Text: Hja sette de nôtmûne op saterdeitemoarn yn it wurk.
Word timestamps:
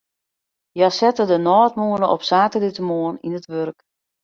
Hja 0.77 0.89
sette 0.99 1.23
de 1.29 1.37
nôtmûne 1.47 2.07
op 2.15 2.21
saterdeitemoarn 2.29 3.21
yn 3.25 3.37
it 3.39 3.49
wurk. 3.51 3.77